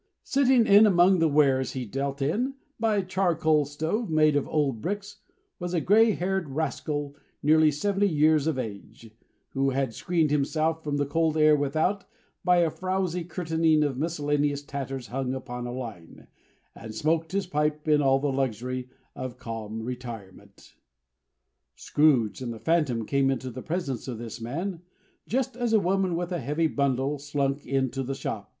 Sitting 0.23 0.65
in 0.65 0.87
among 0.87 1.19
the 1.19 1.27
wares 1.29 1.73
he 1.73 1.85
dealt 1.85 2.23
in, 2.23 2.55
by 2.79 2.95
a 2.95 3.05
charcoal 3.05 3.65
stove, 3.65 4.09
made 4.09 4.35
of 4.35 4.47
old 4.47 4.81
bricks, 4.81 5.17
was 5.59 5.75
a 5.75 5.79
grey 5.79 6.13
haired 6.13 6.49
rascal, 6.49 7.15
nearly 7.43 7.69
seventy 7.69 8.09
years 8.09 8.47
of 8.47 8.57
age; 8.57 9.11
who 9.51 9.69
had 9.69 9.93
screened 9.93 10.31
himself 10.31 10.83
from 10.83 10.97
the 10.97 11.05
cold 11.05 11.37
air 11.37 11.55
without, 11.55 12.05
by 12.43 12.57
a 12.61 12.71
frowsy 12.71 13.23
curtaining 13.23 13.83
of 13.83 13.95
miscellaneous 13.95 14.63
tatters 14.63 15.05
hung 15.09 15.35
upon 15.35 15.67
a 15.67 15.71
line; 15.71 16.25
and 16.73 16.95
smoked 16.95 17.31
his 17.31 17.45
pipe 17.45 17.87
in 17.87 18.01
all 18.01 18.17
the 18.17 18.31
luxury 18.33 18.89
of 19.15 19.37
calm 19.37 19.83
retirement. 19.83 20.77
Scrooge 21.75 22.41
and 22.41 22.51
the 22.51 22.57
Phantom 22.59 23.05
came 23.05 23.29
into 23.29 23.51
the 23.51 23.61
presence 23.61 24.07
of 24.07 24.17
this 24.17 24.41
man, 24.41 24.81
just 25.27 25.55
as 25.55 25.73
a 25.73 25.79
woman 25.79 26.15
with 26.15 26.31
a 26.31 26.39
heavy 26.39 26.65
bundle 26.65 27.19
slunk 27.19 27.67
into 27.67 28.01
the 28.01 28.15
shop. 28.15 28.49